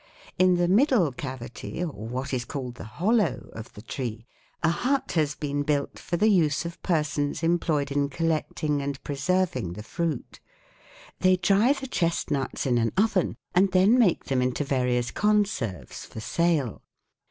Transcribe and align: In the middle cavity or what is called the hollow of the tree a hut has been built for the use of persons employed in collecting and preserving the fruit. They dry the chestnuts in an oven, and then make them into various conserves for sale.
In 0.39 0.55
the 0.55 0.67
middle 0.67 1.11
cavity 1.11 1.83
or 1.83 1.91
what 1.91 2.33
is 2.33 2.43
called 2.43 2.73
the 2.73 2.85
hollow 2.85 3.51
of 3.53 3.71
the 3.73 3.83
tree 3.83 4.25
a 4.63 4.69
hut 4.69 5.11
has 5.11 5.35
been 5.35 5.61
built 5.61 5.99
for 5.99 6.17
the 6.17 6.27
use 6.31 6.65
of 6.65 6.81
persons 6.81 7.43
employed 7.43 7.91
in 7.91 8.09
collecting 8.09 8.81
and 8.81 8.97
preserving 9.03 9.73
the 9.73 9.83
fruit. 9.83 10.39
They 11.19 11.35
dry 11.37 11.73
the 11.73 11.85
chestnuts 11.85 12.65
in 12.65 12.79
an 12.79 12.93
oven, 12.97 13.35
and 13.53 13.71
then 13.73 13.99
make 13.99 14.23
them 14.25 14.41
into 14.41 14.63
various 14.63 15.11
conserves 15.11 16.03
for 16.05 16.19
sale. 16.19 16.81